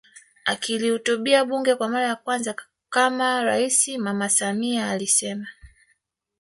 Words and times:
Akilihutubia 0.45 1.45
bunge 1.45 1.75
kwa 1.75 1.89
mara 1.89 2.15
kwanza 2.15 2.55
kama 2.89 3.43
rais 3.43 3.87
Mama 3.87 4.29
Samia 4.29 4.89
alisema 4.89 5.47